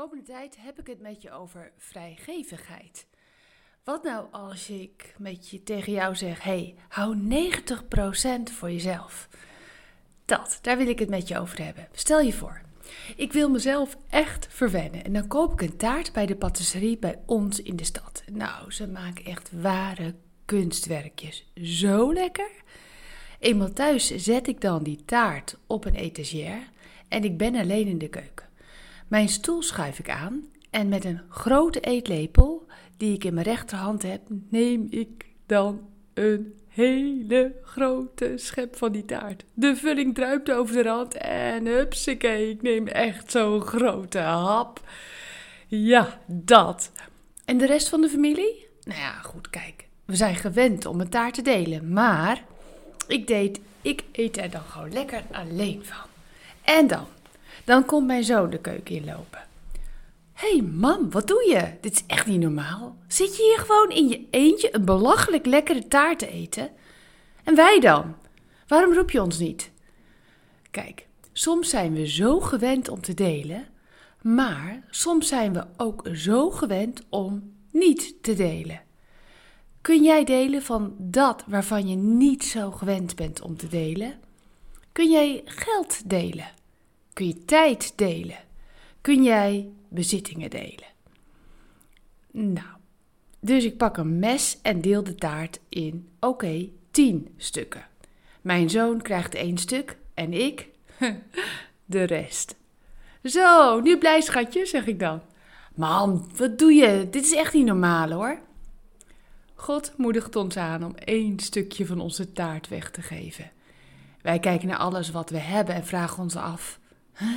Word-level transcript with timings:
komende 0.00 0.24
tijd 0.24 0.56
heb 0.60 0.78
ik 0.78 0.86
het 0.86 1.00
met 1.00 1.22
je 1.22 1.32
over 1.32 1.72
vrijgevigheid. 1.76 3.06
Wat 3.84 4.02
nou 4.02 4.26
als 4.30 4.70
ik 4.70 5.14
met 5.18 5.48
je 5.48 5.62
tegen 5.62 5.92
jou 5.92 6.16
zeg: 6.16 6.42
hey, 6.42 6.74
hou 6.88 7.28
90% 8.50 8.52
voor 8.52 8.70
jezelf? 8.70 9.28
Dat, 10.24 10.58
daar 10.62 10.76
wil 10.76 10.88
ik 10.88 10.98
het 10.98 11.08
met 11.08 11.28
je 11.28 11.38
over 11.38 11.64
hebben. 11.64 11.88
Stel 11.92 12.20
je 12.20 12.32
voor, 12.32 12.60
ik 13.16 13.32
wil 13.32 13.50
mezelf 13.50 13.96
echt 14.08 14.46
verwennen 14.50 15.04
en 15.04 15.12
dan 15.12 15.26
koop 15.26 15.52
ik 15.52 15.60
een 15.60 15.76
taart 15.76 16.12
bij 16.12 16.26
de 16.26 16.36
patisserie 16.36 16.98
bij 16.98 17.18
ons 17.26 17.62
in 17.62 17.76
de 17.76 17.84
stad. 17.84 18.22
Nou, 18.32 18.72
ze 18.72 18.88
maken 18.88 19.24
echt 19.24 19.50
ware 19.52 20.14
kunstwerkjes. 20.44 21.50
Zo 21.54 22.12
lekker. 22.12 22.50
Eenmaal 23.38 23.72
thuis 23.72 24.14
zet 24.14 24.48
ik 24.48 24.60
dan 24.60 24.82
die 24.82 25.04
taart 25.04 25.58
op 25.66 25.84
een 25.84 25.94
etagère 25.94 26.62
en 27.08 27.24
ik 27.24 27.36
ben 27.36 27.54
alleen 27.54 27.86
in 27.86 27.98
de 27.98 28.08
keuken. 28.08 28.49
Mijn 29.10 29.28
stoel 29.28 29.62
schuif 29.62 29.98
ik 29.98 30.10
aan 30.10 30.44
en 30.70 30.88
met 30.88 31.04
een 31.04 31.20
grote 31.28 31.80
eetlepel 31.80 32.66
die 32.96 33.14
ik 33.14 33.24
in 33.24 33.34
mijn 33.34 33.46
rechterhand 33.46 34.02
heb, 34.02 34.20
neem 34.48 34.86
ik 34.90 35.26
dan 35.46 35.88
een 36.14 36.54
hele 36.68 37.54
grote 37.62 38.32
schep 38.36 38.76
van 38.76 38.92
die 38.92 39.04
taart. 39.04 39.44
De 39.54 39.76
vulling 39.76 40.14
druipt 40.14 40.50
over 40.50 40.74
de 40.74 40.82
rand 40.82 41.14
en 41.14 41.66
hupsakee, 41.66 42.50
ik 42.50 42.62
neem 42.62 42.86
echt 42.86 43.30
zo'n 43.30 43.60
grote 43.60 44.18
hap. 44.18 44.80
Ja, 45.66 46.20
dat. 46.26 46.92
En 47.44 47.58
de 47.58 47.66
rest 47.66 47.88
van 47.88 48.00
de 48.00 48.08
familie? 48.08 48.66
Nou 48.84 49.00
ja, 49.00 49.12
goed, 49.12 49.50
kijk. 49.50 49.86
We 50.04 50.16
zijn 50.16 50.36
gewend 50.36 50.86
om 50.86 51.00
een 51.00 51.08
taart 51.10 51.34
te 51.34 51.42
delen, 51.42 51.92
maar 51.92 52.44
ik 53.06 53.26
deed, 53.26 53.60
ik 53.82 54.04
eet 54.12 54.36
er 54.36 54.50
dan 54.50 54.64
gewoon 54.64 54.92
lekker 54.92 55.22
alleen 55.30 55.84
van. 55.84 56.08
En 56.64 56.86
dan 56.86 57.06
dan 57.64 57.84
komt 57.84 58.06
mijn 58.06 58.24
zoon 58.24 58.50
de 58.50 58.58
keuken 58.58 58.94
inlopen. 58.94 59.48
Hé 60.32 60.50
hey 60.50 60.62
mam, 60.62 61.10
wat 61.10 61.26
doe 61.26 61.48
je? 61.48 61.72
Dit 61.80 61.92
is 61.92 62.04
echt 62.06 62.26
niet 62.26 62.40
normaal. 62.40 62.96
Zit 63.08 63.36
je 63.36 63.42
hier 63.42 63.58
gewoon 63.58 63.90
in 63.90 64.08
je 64.08 64.26
eentje 64.30 64.74
een 64.74 64.84
belachelijk 64.84 65.46
lekkere 65.46 65.88
taart 65.88 66.18
te 66.18 66.28
eten? 66.28 66.70
En 67.44 67.54
wij 67.54 67.80
dan? 67.80 68.14
Waarom 68.66 68.94
roep 68.94 69.10
je 69.10 69.22
ons 69.22 69.38
niet? 69.38 69.70
Kijk, 70.70 71.06
soms 71.32 71.68
zijn 71.68 71.92
we 71.92 72.08
zo 72.08 72.40
gewend 72.40 72.88
om 72.88 73.00
te 73.00 73.14
delen, 73.14 73.66
maar 74.22 74.82
soms 74.90 75.28
zijn 75.28 75.52
we 75.52 75.66
ook 75.76 76.08
zo 76.12 76.50
gewend 76.50 77.02
om 77.08 77.52
niet 77.70 78.22
te 78.22 78.34
delen. 78.34 78.80
Kun 79.80 80.02
jij 80.02 80.24
delen 80.24 80.62
van 80.62 80.94
dat 80.98 81.44
waarvan 81.46 81.88
je 81.88 81.96
niet 81.96 82.44
zo 82.44 82.70
gewend 82.70 83.16
bent 83.16 83.40
om 83.40 83.56
te 83.56 83.68
delen? 83.68 84.20
Kun 84.92 85.10
jij 85.10 85.42
geld 85.44 86.10
delen? 86.10 86.48
Kun 87.20 87.28
je 87.28 87.44
tijd 87.44 87.92
delen? 87.96 88.38
Kun 89.00 89.22
jij 89.22 89.68
bezittingen 89.88 90.50
delen? 90.50 90.86
Nou, 92.30 92.76
dus 93.40 93.64
ik 93.64 93.76
pak 93.76 93.96
een 93.96 94.18
mes 94.18 94.58
en 94.62 94.80
deel 94.80 95.02
de 95.02 95.14
taart 95.14 95.60
in, 95.68 96.08
oké, 96.20 96.68
tien 96.90 97.34
stukken. 97.36 97.86
Mijn 98.40 98.70
zoon 98.70 99.02
krijgt 99.02 99.34
één 99.34 99.58
stuk 99.58 99.96
en 100.14 100.32
ik 100.32 100.68
de 101.84 102.02
rest. 102.02 102.56
Zo, 103.24 103.80
nu 103.80 103.98
blij 103.98 104.20
schatje, 104.20 104.66
zeg 104.66 104.86
ik 104.86 104.98
dan. 104.98 105.20
Man, 105.74 106.30
wat 106.36 106.58
doe 106.58 106.72
je? 106.72 107.08
Dit 107.10 107.24
is 107.24 107.34
echt 107.34 107.54
niet 107.54 107.66
normaal 107.66 108.10
hoor. 108.10 108.40
God 109.54 109.92
moedigt 109.96 110.36
ons 110.36 110.56
aan 110.56 110.84
om 110.84 110.94
één 110.94 111.38
stukje 111.38 111.86
van 111.86 112.00
onze 112.00 112.32
taart 112.32 112.68
weg 112.68 112.90
te 112.90 113.02
geven. 113.02 113.50
Wij 114.22 114.38
kijken 114.38 114.68
naar 114.68 114.78
alles 114.78 115.10
wat 115.10 115.30
we 115.30 115.38
hebben 115.38 115.74
en 115.74 115.86
vragen 115.86 116.22
ons 116.22 116.36
af: 116.36 116.78
Huh? 117.18 117.28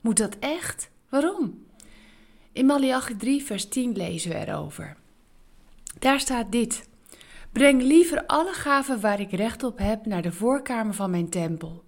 Moet 0.00 0.16
dat 0.16 0.36
echt? 0.38 0.90
Waarom? 1.08 1.64
In 2.52 2.66
Malachi 2.66 3.16
3, 3.16 3.42
vers 3.42 3.68
10 3.68 3.96
lezen 3.96 4.30
we 4.30 4.36
erover. 4.36 4.96
Daar 5.98 6.20
staat 6.20 6.52
dit. 6.52 6.88
Breng 7.52 7.82
liever 7.82 8.26
alle 8.26 8.52
gaven 8.52 9.00
waar 9.00 9.20
ik 9.20 9.32
recht 9.32 9.62
op 9.62 9.78
heb 9.78 10.06
naar 10.06 10.22
de 10.22 10.32
voorkamer 10.32 10.94
van 10.94 11.10
mijn 11.10 11.28
tempel, 11.28 11.84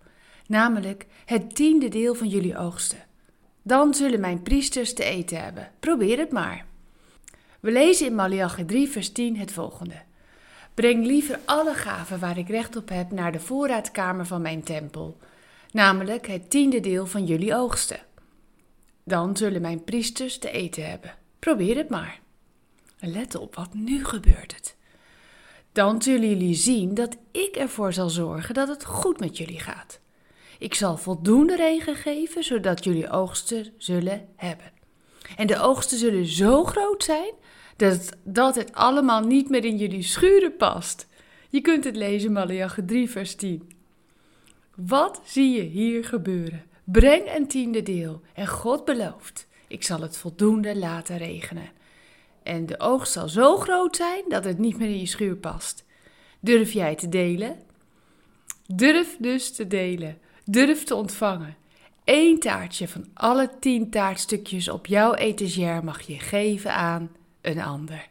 namelijk 0.46 1.06
het 1.24 1.54
tiende 1.54 1.88
deel 1.88 2.14
van 2.14 2.28
jullie 2.28 2.58
oogsten. 2.58 3.04
Dan 3.62 3.94
zullen 3.94 4.20
mijn 4.20 4.42
priesters 4.42 4.94
te 4.94 5.04
eten 5.04 5.42
hebben. 5.42 5.70
Probeer 5.80 6.18
het 6.18 6.32
maar. 6.32 6.64
We 7.60 7.72
lezen 7.72 8.06
in 8.06 8.14
Malachi 8.14 8.64
3, 8.64 8.88
vers 8.88 9.12
10 9.12 9.36
het 9.36 9.52
volgende. 9.52 10.02
Breng 10.74 11.06
liever 11.06 11.38
alle 11.44 11.74
gaven 11.74 12.18
waar 12.18 12.38
ik 12.38 12.48
recht 12.48 12.76
op 12.76 12.88
heb 12.88 13.10
naar 13.10 13.32
de 13.32 13.40
voorraadkamer 13.40 14.26
van 14.26 14.42
mijn 14.42 14.62
tempel, 14.62 15.16
namelijk 15.74 16.26
het 16.26 16.50
tiende 16.50 16.80
deel 16.80 17.06
van 17.06 17.24
jullie 17.24 17.54
oogsten. 17.54 18.00
Dan 19.04 19.36
zullen 19.36 19.60
mijn 19.60 19.84
priesters 19.84 20.38
te 20.38 20.50
eten 20.50 20.90
hebben. 20.90 21.14
Probeer 21.38 21.76
het 21.76 21.88
maar. 21.88 22.20
let 22.98 23.34
op, 23.34 23.54
wat 23.54 23.74
nu 23.74 24.04
gebeurt 24.04 24.54
het. 24.54 24.76
Dan 25.72 26.02
zullen 26.02 26.28
jullie 26.28 26.54
zien 26.54 26.94
dat 26.94 27.16
ik 27.30 27.56
ervoor 27.56 27.92
zal 27.92 28.08
zorgen 28.08 28.54
dat 28.54 28.68
het 28.68 28.84
goed 28.84 29.20
met 29.20 29.36
jullie 29.36 29.60
gaat. 29.60 30.00
Ik 30.58 30.74
zal 30.74 30.96
voldoende 30.96 31.56
regen 31.56 31.96
geven, 31.96 32.44
zodat 32.44 32.84
jullie 32.84 33.10
oogsten 33.10 33.72
zullen 33.78 34.28
hebben. 34.36 34.72
En 35.36 35.46
de 35.46 35.58
oogsten 35.58 35.98
zullen 35.98 36.26
zo 36.26 36.64
groot 36.64 37.04
zijn 37.04 37.32
dat 37.76 38.08
dat 38.24 38.54
het 38.54 38.72
allemaal 38.72 39.20
niet 39.20 39.48
meer 39.48 39.64
in 39.64 39.76
jullie 39.76 40.02
schuren 40.02 40.56
past. 40.56 41.06
Je 41.48 41.60
kunt 41.60 41.84
het 41.84 41.96
lezen, 41.96 42.32
Malachi 42.32 42.84
3, 42.84 43.10
vers 43.10 43.34
10. 43.34 43.73
Wat 44.76 45.20
zie 45.24 45.56
je 45.56 45.62
hier 45.62 46.04
gebeuren? 46.04 46.64
Breng 46.84 47.34
een 47.34 47.46
tiende 47.46 47.82
deel 47.82 48.20
en 48.32 48.46
God 48.46 48.84
belooft, 48.84 49.46
ik 49.68 49.82
zal 49.82 50.00
het 50.00 50.16
voldoende 50.16 50.76
laten 50.76 51.18
regenen. 51.18 51.70
En 52.42 52.66
de 52.66 52.80
oogst 52.80 53.12
zal 53.12 53.28
zo 53.28 53.56
groot 53.56 53.96
zijn 53.96 54.24
dat 54.28 54.44
het 54.44 54.58
niet 54.58 54.78
meer 54.78 54.88
in 54.88 54.98
je 54.98 55.06
schuur 55.06 55.36
past. 55.36 55.84
Durf 56.40 56.72
jij 56.72 56.94
te 56.94 57.08
delen? 57.08 57.56
Durf 58.66 59.16
dus 59.18 59.52
te 59.52 59.66
delen. 59.66 60.18
Durf 60.44 60.84
te 60.84 60.94
ontvangen. 60.94 61.56
Eén 62.04 62.38
taartje 62.38 62.88
van 62.88 63.06
alle 63.14 63.50
tien 63.60 63.90
taartstukjes 63.90 64.68
op 64.68 64.86
jouw 64.86 65.14
etagère 65.14 65.82
mag 65.82 66.02
je 66.02 66.18
geven 66.18 66.74
aan 66.74 67.10
een 67.40 67.60
ander. 67.60 68.08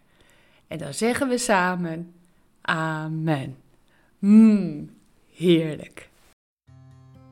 En 0.68 0.78
dan 0.78 0.94
zeggen 0.94 1.28
we 1.28 1.38
samen: 1.38 2.13
Amen. 2.62 3.57
Mmm, 4.19 4.96
heerlijk. 5.34 6.09